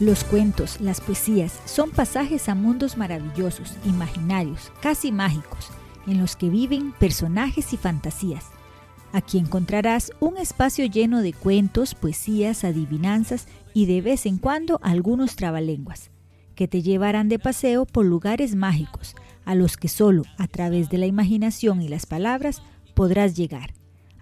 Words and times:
Los 0.00 0.24
cuentos, 0.24 0.80
las 0.80 1.00
poesías 1.00 1.60
son 1.66 1.90
pasajes 1.90 2.48
a 2.48 2.56
mundos 2.56 2.96
maravillosos, 2.96 3.74
imaginarios, 3.84 4.72
casi 4.82 5.12
mágicos, 5.12 5.68
en 6.08 6.18
los 6.18 6.34
que 6.34 6.50
viven 6.50 6.92
personajes 6.98 7.72
y 7.72 7.76
fantasías. 7.76 8.46
Aquí 9.12 9.38
encontrarás 9.38 10.10
un 10.18 10.36
espacio 10.36 10.84
lleno 10.86 11.22
de 11.22 11.32
cuentos, 11.32 11.94
poesías, 11.94 12.64
adivinanzas 12.64 13.46
y 13.72 13.86
de 13.86 14.00
vez 14.00 14.26
en 14.26 14.38
cuando 14.38 14.80
algunos 14.82 15.36
trabalenguas, 15.36 16.10
que 16.56 16.66
te 16.66 16.82
llevarán 16.82 17.28
de 17.28 17.38
paseo 17.38 17.86
por 17.86 18.04
lugares 18.04 18.56
mágicos, 18.56 19.14
a 19.44 19.54
los 19.54 19.76
que 19.76 19.86
solo 19.86 20.24
a 20.38 20.48
través 20.48 20.90
de 20.90 20.98
la 20.98 21.06
imaginación 21.06 21.80
y 21.80 21.86
las 21.86 22.06
palabras 22.06 22.62
podrás 22.94 23.36
llegar. 23.36 23.74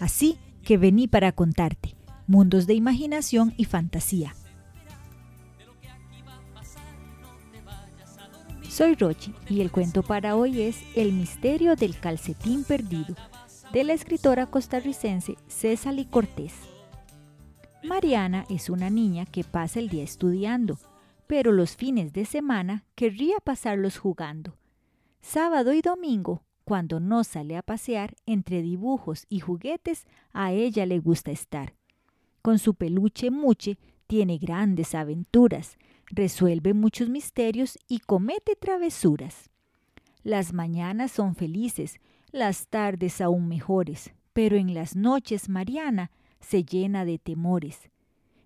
Así 0.00 0.36
que 0.64 0.78
vení 0.78 1.06
para 1.06 1.30
contarte, 1.30 1.94
mundos 2.26 2.66
de 2.66 2.74
imaginación 2.74 3.54
y 3.56 3.66
fantasía. 3.66 4.34
Soy 8.70 8.94
Rochi 8.94 9.34
y 9.48 9.62
el 9.62 9.72
cuento 9.72 10.04
para 10.04 10.36
hoy 10.36 10.62
es 10.62 10.78
El 10.94 11.12
misterio 11.12 11.74
del 11.74 11.98
calcetín 11.98 12.62
perdido, 12.62 13.16
de 13.72 13.82
la 13.82 13.94
escritora 13.94 14.46
costarricense 14.46 15.34
César 15.48 15.96
Cortés. 16.08 16.54
Mariana 17.82 18.46
es 18.48 18.70
una 18.70 18.88
niña 18.88 19.26
que 19.26 19.42
pasa 19.42 19.80
el 19.80 19.88
día 19.88 20.04
estudiando, 20.04 20.78
pero 21.26 21.50
los 21.50 21.74
fines 21.74 22.12
de 22.12 22.24
semana 22.24 22.84
querría 22.94 23.38
pasarlos 23.42 23.98
jugando. 23.98 24.56
Sábado 25.20 25.72
y 25.72 25.82
domingo, 25.82 26.44
cuando 26.62 27.00
no 27.00 27.24
sale 27.24 27.56
a 27.56 27.62
pasear 27.62 28.14
entre 28.24 28.62
dibujos 28.62 29.26
y 29.28 29.40
juguetes, 29.40 30.06
a 30.32 30.52
ella 30.52 30.86
le 30.86 31.00
gusta 31.00 31.32
estar. 31.32 31.74
Con 32.40 32.60
su 32.60 32.74
peluche 32.74 33.32
Muche 33.32 33.78
tiene 34.06 34.38
grandes 34.38 34.94
aventuras, 34.94 35.76
resuelve 36.10 36.74
muchos 36.74 37.08
misterios 37.08 37.78
y 37.88 38.00
comete 38.00 38.56
travesuras. 38.56 39.50
Las 40.22 40.52
mañanas 40.52 41.12
son 41.12 41.34
felices, 41.34 42.00
las 42.32 42.66
tardes 42.68 43.20
aún 43.20 43.48
mejores, 43.48 44.12
pero 44.32 44.56
en 44.56 44.74
las 44.74 44.96
noches 44.96 45.48
Mariana 45.48 46.10
se 46.40 46.64
llena 46.64 47.04
de 47.04 47.18
temores. 47.18 47.90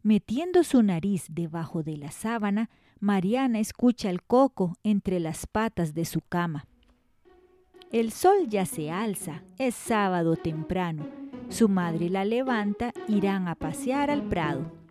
Metiendo 0.03 0.63
su 0.65 0.83
nariz 0.83 1.27
debajo 1.31 1.83
de 1.83 1.97
la 1.97 2.11
sábana, 2.11 2.71
Mariana 3.01 3.59
escucha 3.59 4.11
el 4.11 4.23
coco 4.23 4.77
entre 4.83 5.19
las 5.19 5.47
patas 5.47 5.95
de 5.95 6.05
su 6.05 6.21
cama. 6.21 6.67
El 7.91 8.13
sol 8.13 8.49
ya 8.49 8.67
se 8.67 8.91
alza, 8.91 9.43
es 9.59 9.75
sábado 9.75 10.37
temprano. 10.37 11.07
Su 11.49 11.69
madre 11.69 12.09
la 12.11 12.25
levanta, 12.25 12.93
irán 13.09 13.49
a 13.49 13.55
pasear 13.55 14.11
al 14.11 14.23
prado 14.23 14.84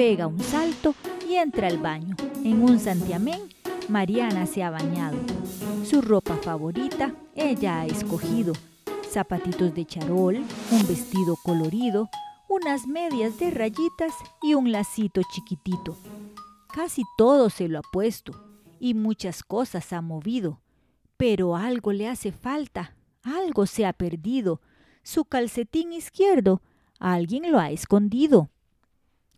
pega 0.00 0.26
un 0.26 0.40
salto 0.40 0.94
y 1.28 1.34
entra 1.34 1.68
al 1.68 1.76
baño. 1.76 2.16
En 2.42 2.62
un 2.62 2.80
santiamén, 2.80 3.50
Mariana 3.90 4.46
se 4.46 4.62
ha 4.62 4.70
bañado. 4.70 5.18
Su 5.84 6.00
ropa 6.00 6.38
favorita 6.38 7.14
ella 7.34 7.82
ha 7.82 7.84
escogido. 7.84 8.54
Zapatitos 9.10 9.74
de 9.74 9.84
charol, 9.84 10.36
un 10.36 10.88
vestido 10.88 11.36
colorido, 11.44 12.08
unas 12.48 12.86
medias 12.86 13.38
de 13.38 13.50
rayitas 13.50 14.14
y 14.40 14.54
un 14.54 14.72
lacito 14.72 15.20
chiquitito. 15.34 15.98
Casi 16.72 17.02
todo 17.18 17.50
se 17.50 17.68
lo 17.68 17.80
ha 17.80 17.82
puesto 17.92 18.32
y 18.80 18.94
muchas 18.94 19.42
cosas 19.42 19.92
ha 19.92 20.00
movido. 20.00 20.62
Pero 21.18 21.56
algo 21.56 21.92
le 21.92 22.08
hace 22.08 22.32
falta, 22.32 22.96
algo 23.22 23.66
se 23.66 23.84
ha 23.84 23.92
perdido. 23.92 24.62
Su 25.02 25.26
calcetín 25.26 25.92
izquierdo, 25.92 26.62
alguien 26.98 27.52
lo 27.52 27.58
ha 27.58 27.70
escondido. 27.70 28.48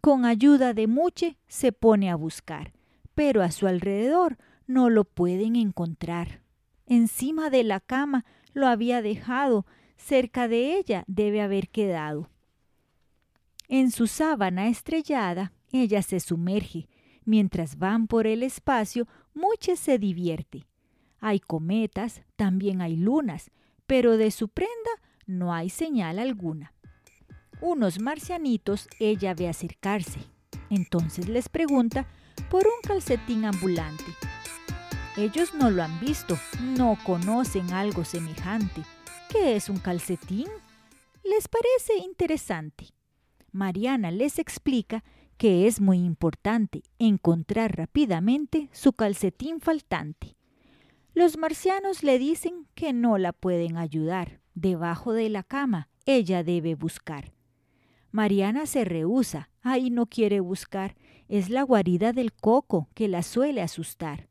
Con 0.04 0.24
ayuda 0.24 0.74
de 0.74 0.88
Muche 0.88 1.36
se 1.46 1.70
pone 1.70 2.10
a 2.10 2.16
buscar, 2.16 2.72
pero 3.14 3.40
a 3.40 3.52
su 3.52 3.68
alrededor 3.68 4.36
no 4.66 4.90
lo 4.90 5.04
pueden 5.04 5.54
encontrar. 5.54 6.42
Encima 6.86 7.50
de 7.50 7.62
la 7.62 7.78
cama 7.78 8.24
lo 8.52 8.66
había 8.66 9.00
dejado, 9.00 9.64
cerca 9.96 10.48
de 10.48 10.76
ella 10.76 11.04
debe 11.06 11.40
haber 11.40 11.68
quedado. 11.68 12.28
En 13.68 13.92
su 13.92 14.08
sábana 14.08 14.66
estrellada, 14.66 15.52
ella 15.70 16.02
se 16.02 16.18
sumerge. 16.18 16.88
Mientras 17.24 17.78
van 17.78 18.08
por 18.08 18.26
el 18.26 18.42
espacio, 18.42 19.06
Muche 19.34 19.76
se 19.76 20.00
divierte. 20.00 20.66
Hay 21.20 21.38
cometas, 21.38 22.22
también 22.34 22.80
hay 22.80 22.96
lunas, 22.96 23.52
pero 23.86 24.16
de 24.16 24.32
su 24.32 24.48
prenda 24.48 24.90
no 25.26 25.54
hay 25.54 25.70
señal 25.70 26.18
alguna 26.18 26.72
unos 27.62 28.00
marcianitos 28.00 28.88
ella 28.98 29.32
ve 29.34 29.48
acercarse. 29.48 30.20
Entonces 30.68 31.28
les 31.28 31.48
pregunta 31.48 32.06
por 32.50 32.66
un 32.66 32.82
calcetín 32.82 33.44
ambulante. 33.44 34.04
Ellos 35.16 35.54
no 35.54 35.70
lo 35.70 35.82
han 35.82 36.00
visto, 36.00 36.38
no 36.60 36.98
conocen 37.04 37.72
algo 37.72 38.04
semejante. 38.04 38.82
¿Qué 39.30 39.56
es 39.56 39.68
un 39.68 39.78
calcetín? 39.78 40.48
Les 41.22 41.48
parece 41.48 42.04
interesante. 42.04 42.88
Mariana 43.52 44.10
les 44.10 44.38
explica 44.38 45.04
que 45.36 45.66
es 45.66 45.80
muy 45.80 45.98
importante 45.98 46.82
encontrar 46.98 47.76
rápidamente 47.76 48.68
su 48.72 48.92
calcetín 48.92 49.60
faltante. 49.60 50.36
Los 51.14 51.36
marcianos 51.36 52.02
le 52.02 52.18
dicen 52.18 52.66
que 52.74 52.92
no 52.92 53.18
la 53.18 53.32
pueden 53.32 53.76
ayudar. 53.76 54.40
Debajo 54.54 55.12
de 55.12 55.28
la 55.28 55.42
cama 55.42 55.88
ella 56.06 56.42
debe 56.42 56.74
buscar. 56.74 57.32
Mariana 58.12 58.66
se 58.66 58.84
rehúsa, 58.84 59.48
ahí 59.62 59.88
no 59.90 60.06
quiere 60.06 60.40
buscar, 60.40 60.94
es 61.28 61.48
la 61.48 61.62
guarida 61.62 62.12
del 62.12 62.32
coco 62.34 62.88
que 62.94 63.08
la 63.08 63.22
suele 63.22 63.62
asustar. 63.62 64.28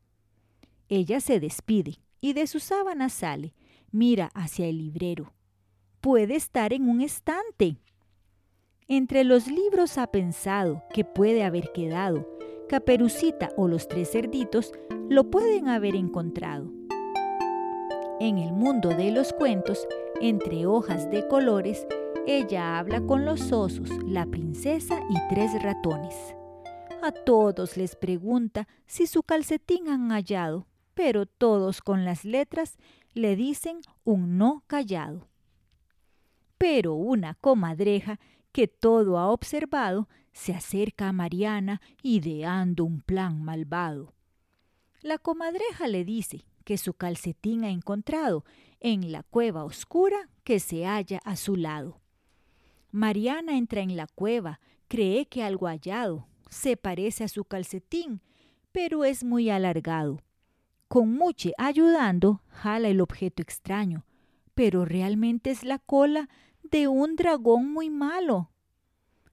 Ella 0.88 1.20
se 1.20 1.40
despide 1.40 1.98
y 2.20 2.32
de 2.32 2.46
su 2.46 2.60
sábana 2.60 3.08
sale, 3.08 3.54
mira 3.90 4.30
hacia 4.34 4.66
el 4.66 4.78
librero. 4.78 5.32
Puede 6.00 6.36
estar 6.36 6.72
en 6.72 6.88
un 6.88 7.00
estante. 7.00 7.76
Entre 8.86 9.24
los 9.24 9.48
libros 9.48 9.98
ha 9.98 10.06
pensado 10.06 10.84
que 10.94 11.04
puede 11.04 11.42
haber 11.42 11.72
quedado. 11.72 12.28
Caperucita 12.68 13.50
o 13.56 13.66
los 13.66 13.88
tres 13.88 14.12
cerditos 14.12 14.72
lo 15.08 15.28
pueden 15.28 15.68
haber 15.68 15.96
encontrado. 15.96 16.70
En 18.20 18.38
el 18.38 18.52
mundo 18.52 18.90
de 18.90 19.10
los 19.10 19.32
cuentos, 19.32 19.88
entre 20.20 20.66
hojas 20.66 21.10
de 21.10 21.26
colores, 21.26 21.86
ella 22.26 22.78
habla 22.78 23.04
con 23.04 23.24
los 23.24 23.50
osos, 23.50 23.88
la 24.04 24.26
princesa 24.26 25.00
y 25.10 25.14
tres 25.28 25.60
ratones. 25.60 26.14
A 27.02 27.10
todos 27.10 27.76
les 27.76 27.96
pregunta 27.96 28.68
si 28.86 29.08
su 29.08 29.24
calcetín 29.24 29.88
han 29.88 30.10
hallado, 30.10 30.68
pero 30.94 31.26
todos 31.26 31.82
con 31.82 32.04
las 32.04 32.24
letras 32.24 32.78
le 33.12 33.34
dicen 33.34 33.80
un 34.04 34.38
no 34.38 34.62
callado. 34.68 35.26
Pero 36.58 36.94
una 36.94 37.34
comadreja 37.34 38.20
que 38.52 38.68
todo 38.68 39.18
ha 39.18 39.28
observado 39.30 40.08
se 40.32 40.54
acerca 40.54 41.08
a 41.08 41.12
Mariana 41.12 41.80
ideando 42.02 42.84
un 42.84 43.00
plan 43.00 43.42
malvado. 43.42 44.14
La 45.00 45.18
comadreja 45.18 45.88
le 45.88 46.04
dice 46.04 46.44
que 46.64 46.78
su 46.78 46.94
calcetín 46.94 47.64
ha 47.64 47.70
encontrado 47.70 48.44
en 48.78 49.10
la 49.10 49.24
cueva 49.24 49.64
oscura 49.64 50.28
que 50.44 50.60
se 50.60 50.86
halla 50.86 51.20
a 51.24 51.34
su 51.34 51.56
lado. 51.56 52.01
Mariana 52.92 53.56
entra 53.56 53.80
en 53.80 53.96
la 53.96 54.06
cueva, 54.06 54.60
cree 54.86 55.26
que 55.26 55.42
algo 55.42 55.66
hallado, 55.66 56.28
se 56.50 56.76
parece 56.76 57.24
a 57.24 57.28
su 57.28 57.44
calcetín, 57.44 58.20
pero 58.70 59.04
es 59.04 59.24
muy 59.24 59.48
alargado. 59.48 60.20
Con 60.88 61.14
Muche 61.14 61.54
ayudando, 61.56 62.42
jala 62.48 62.88
el 62.88 63.00
objeto 63.00 63.40
extraño, 63.42 64.04
pero 64.54 64.84
realmente 64.84 65.50
es 65.50 65.64
la 65.64 65.78
cola 65.78 66.28
de 66.62 66.86
un 66.86 67.16
dragón 67.16 67.72
muy 67.72 67.88
malo. 67.88 68.50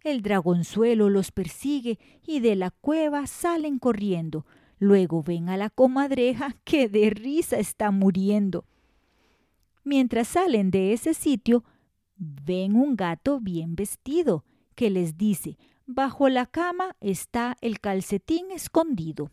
El 0.04 0.22
dragonzuelo 0.22 1.10
los 1.10 1.32
persigue 1.32 2.00
y 2.26 2.40
de 2.40 2.56
la 2.56 2.72
cueva 2.72 3.28
salen 3.28 3.80
corriendo. 3.80 4.46
Luego 4.78 5.22
ven 5.22 5.50
a 5.50 5.58
la 5.58 5.70
comadreja 5.70 6.56
que 6.64 6.88
de 6.88 7.10
risa 7.10 7.60
está 7.60 7.92
muriendo. 7.92 8.64
Mientras 9.84 10.30
salen 10.30 10.72
de 10.72 10.94
ese 10.94 11.14
sitio, 11.14 11.66
ven 12.20 12.76
un 12.76 12.96
gato 12.96 13.40
bien 13.40 13.76
vestido 13.76 14.44
que 14.76 14.90
les 14.90 15.18
dice, 15.18 15.58
bajo 15.88 16.30
la 16.30 16.46
cama 16.46 16.96
está 17.00 17.58
el 17.62 17.80
calcetín 17.80 18.52
escondido. 18.52 19.32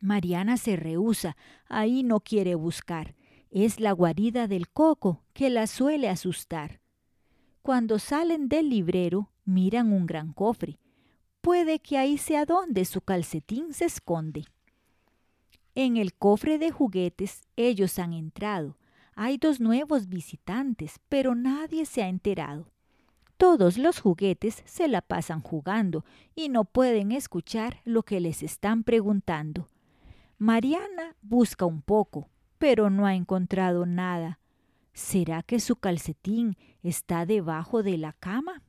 Mariana 0.00 0.56
se 0.56 0.76
rehúsa, 0.76 1.36
ahí 1.68 2.02
no 2.02 2.20
quiere 2.20 2.54
buscar. 2.54 3.14
Es 3.50 3.80
la 3.80 3.92
guarida 3.92 4.46
del 4.46 4.68
coco 4.68 5.24
que 5.32 5.50
la 5.50 5.66
suele 5.66 6.08
asustar. 6.08 6.80
Cuando 7.62 7.98
salen 7.98 8.48
del 8.48 8.70
librero, 8.70 9.30
miran 9.44 9.92
un 9.92 10.06
gran 10.06 10.32
cofre. 10.32 10.78
Puede 11.40 11.80
que 11.80 11.98
ahí 11.98 12.16
sea 12.16 12.44
donde 12.44 12.84
su 12.84 13.00
calcetín 13.00 13.72
se 13.72 13.86
esconde. 13.86 14.44
En 15.74 15.96
el 15.96 16.14
cofre 16.14 16.58
de 16.58 16.70
juguetes 16.70 17.42
ellos 17.56 17.98
han 17.98 18.12
entrado 18.12 18.76
hay 19.22 19.36
dos 19.36 19.60
nuevos 19.60 20.08
visitantes, 20.08 20.98
pero 21.10 21.34
nadie 21.34 21.84
se 21.84 22.02
ha 22.02 22.08
enterado. 22.08 22.72
Todos 23.36 23.76
los 23.76 24.00
juguetes 24.00 24.62
se 24.64 24.88
la 24.88 25.02
pasan 25.02 25.42
jugando 25.42 26.06
y 26.34 26.48
no 26.48 26.64
pueden 26.64 27.12
escuchar 27.12 27.82
lo 27.84 28.02
que 28.02 28.18
les 28.18 28.42
están 28.42 28.82
preguntando. 28.82 29.68
Mariana 30.38 31.16
busca 31.20 31.66
un 31.66 31.82
poco, 31.82 32.30
pero 32.56 32.88
no 32.88 33.04
ha 33.04 33.14
encontrado 33.14 33.84
nada. 33.84 34.40
¿Será 34.94 35.42
que 35.42 35.60
su 35.60 35.76
calcetín 35.76 36.56
está 36.82 37.26
debajo 37.26 37.82
de 37.82 37.98
la 37.98 38.14
cama? 38.14 38.62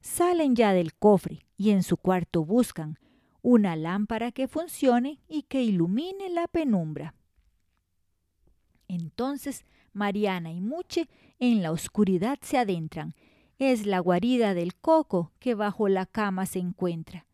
Salen 0.00 0.54
ya 0.54 0.72
del 0.72 0.94
cofre 0.94 1.44
y 1.56 1.70
en 1.70 1.82
su 1.82 1.96
cuarto 1.96 2.44
buscan 2.44 3.00
una 3.42 3.74
lámpara 3.74 4.30
que 4.30 4.46
funcione 4.46 5.18
y 5.26 5.42
que 5.42 5.64
ilumine 5.64 6.30
la 6.30 6.46
penumbra. 6.46 7.16
Entonces 8.92 9.64
Mariana 9.94 10.52
y 10.52 10.60
Muche 10.60 11.08
en 11.38 11.62
la 11.62 11.72
oscuridad 11.72 12.38
se 12.42 12.58
adentran. 12.58 13.14
Es 13.58 13.86
la 13.86 14.00
guarida 14.00 14.52
del 14.52 14.74
coco 14.74 15.32
que 15.38 15.54
bajo 15.54 15.88
la 15.88 16.04
cama 16.04 16.44
se 16.44 16.58
encuentra. 16.58 17.24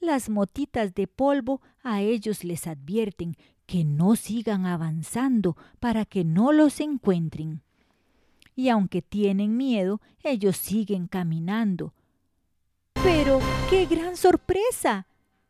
Las 0.00 0.28
motitas 0.28 0.96
de 0.96 1.06
polvo 1.06 1.62
a 1.84 2.02
ellos 2.02 2.42
les 2.42 2.66
advierten 2.66 3.36
que 3.64 3.84
no 3.84 4.16
sigan 4.16 4.66
avanzando 4.66 5.56
para 5.78 6.04
que 6.04 6.24
no 6.24 6.50
los 6.50 6.80
encuentren. 6.80 7.62
Y 8.56 8.68
aunque 8.68 9.00
tienen 9.00 9.56
miedo, 9.56 10.00
ellos 10.24 10.56
siguen 10.56 11.06
caminando. 11.06 11.94
Pero, 13.04 13.38
¡qué 13.70 13.86
gran 13.86 14.16
sorpresa! 14.16 15.06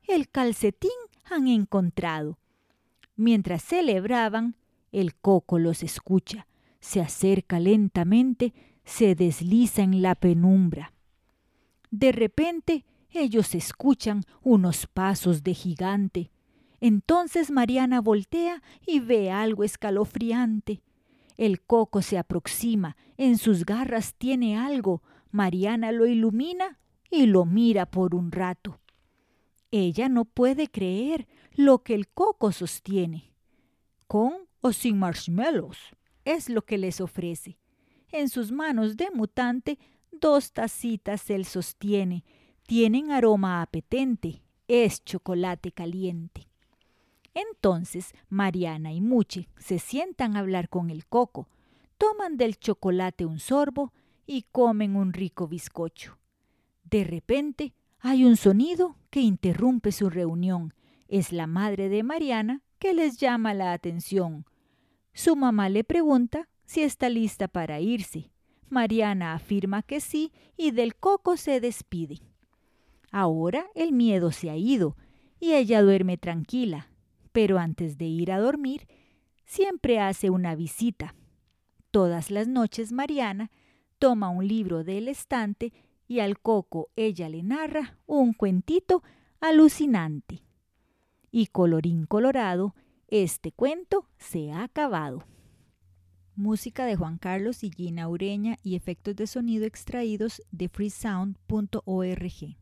El 0.07 0.29
calcetín 0.29 0.91
han 1.25 1.49
encontrado. 1.49 2.39
Mientras 3.17 3.63
celebraban, 3.63 4.55
el 4.93 5.15
coco 5.15 5.59
los 5.59 5.83
escucha, 5.83 6.47
se 6.81 7.01
acerca 7.01 7.61
lentamente, 7.61 8.55
se 8.85 9.15
desliza 9.15 9.83
en 9.83 10.03
la 10.03 10.15
penumbra. 10.15 10.93
De 11.91 12.13
repente, 12.13 12.85
ellos 13.11 13.55
escuchan 13.55 14.25
unos 14.43 14.87
pasos 14.87 15.43
de 15.43 15.55
gigante. 15.55 16.31
Entonces 16.81 17.51
Mariana 17.51 18.01
voltea 18.01 18.63
y 18.87 19.01
ve 19.01 19.31
algo 19.31 19.65
escalofriante. 19.65 20.83
El 21.37 21.61
coco 21.61 22.03
se 22.03 22.19
aproxima, 22.19 22.97
en 23.17 23.39
sus 23.39 23.65
garras 23.65 24.15
tiene 24.15 24.57
algo. 24.59 25.03
Mariana 25.31 25.93
lo 25.93 26.07
ilumina 26.07 26.79
y 27.11 27.27
lo 27.27 27.45
mira 27.45 27.87
por 27.87 28.15
un 28.15 28.31
rato. 28.33 28.81
Ella 29.71 30.09
no 30.09 30.25
puede 30.25 30.69
creer 30.69 31.27
lo 31.55 31.83
que 31.83 31.95
el 31.95 32.09
coco 32.09 32.53
sostiene. 32.53 33.33
Con 34.07 34.48
o 34.61 34.73
sin 34.73 34.99
marshmallows 34.99 35.79
es 36.25 36.49
lo 36.49 36.63
que 36.63 36.79
les 36.79 37.01
ofrece. 37.01 37.59
En 38.11 38.29
sus 38.29 38.53
manos 38.53 38.97
de 38.97 39.11
mutante 39.11 39.79
dos 40.13 40.53
tacitas 40.53 41.31
él 41.31 41.45
sostiene. 41.45 42.25
Tienen 42.67 43.11
aroma 43.11 43.63
apetente. 43.63 44.43
Es 44.67 45.03
chocolate 45.05 45.73
caliente. 45.73 46.49
Entonces 47.33 48.13
Mariana 48.29 48.93
y 48.93 49.01
Muche 49.01 49.49
se 49.59 49.79
sientan 49.79 50.37
a 50.37 50.41
hablar 50.41 50.69
con 50.69 50.91
el 50.91 51.07
coco, 51.07 51.49
toman 51.97 52.37
del 52.37 52.59
chocolate 52.59 53.25
un 53.25 53.39
sorbo 53.39 53.93
y 54.27 54.43
comen 54.51 54.97
un 54.97 55.13
rico 55.13 55.49
bizcocho. 55.49 56.19
De 56.85 57.05
repente 57.05 57.75
hay 58.01 58.25
un 58.25 58.37
sonido 58.37 58.97
que 59.11 59.21
interrumpe 59.21 59.93
su 59.93 60.11
reunión. 60.11 60.75
Es 61.09 61.33
la 61.33 61.47
madre 61.47 61.89
de 61.89 62.03
Mariana 62.03 62.63
que 62.79 62.93
les 62.93 63.17
llama 63.17 63.55
la 63.55 63.73
atención. 63.73 64.45
Su 65.15 65.37
mamá 65.37 65.71
le 65.71 65.83
pregunta 65.83 66.49
si 66.67 66.83
está 66.83 67.09
lista 67.09 67.49
para 67.49 67.81
irse. 67.81 68.31
Mariana 68.69 69.33
afirma 69.33 69.83
que 69.83 70.01
sí 70.01 70.33
y 70.57 70.71
del 70.71 70.95
coco 70.95 71.39
se 71.39 71.61
despide. 71.61 72.21
Ahora 73.11 73.67
el 73.75 73.93
miedo 73.93 74.33
se 74.33 74.51
ha 74.51 74.57
ido 74.57 74.97
y 75.41 75.55
ella 75.55 75.81
duerme 75.81 76.19
tranquila, 76.19 76.91
pero 77.33 77.59
antes 77.59 77.97
de 77.97 78.05
ir 78.05 78.31
a 78.31 78.39
dormir, 78.39 78.87
siempre 79.47 80.01
hace 80.01 80.29
una 80.29 80.55
visita. 80.55 81.15
Todas 81.91 82.31
las 82.31 82.49
noches 82.49 82.93
Mariana 82.93 83.51
toma 83.99 84.29
un 84.29 84.47
libro 84.47 84.85
del 84.85 85.09
estante 85.09 85.73
y 86.07 86.21
al 86.21 86.39
coco 86.39 86.91
ella 86.97 87.31
le 87.31 87.43
narra 87.43 87.97
un 88.05 88.35
cuentito 88.35 89.03
alucinante. 89.41 90.43
Y 91.31 91.47
colorín 91.47 92.07
colorado, 92.07 92.75
este 93.09 93.53
cuento 93.53 94.09
se 94.19 94.53
ha 94.53 94.65
acabado. 94.65 95.25
Música 96.37 96.87
de 96.87 96.97
Juan 96.97 97.19
Carlos 97.19 97.65
y 97.65 97.71
Gina 97.71 98.09
Ureña 98.09 98.57
y 98.63 98.77
efectos 98.77 99.17
de 99.17 99.27
sonido 99.27 99.65
extraídos 99.67 100.43
de 100.53 100.69
freesound.org. 100.69 102.57